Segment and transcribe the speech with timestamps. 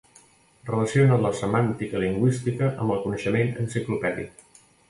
[0.69, 4.47] Relaciona la semàntica lingüística amb el coneixement enciclopèdic.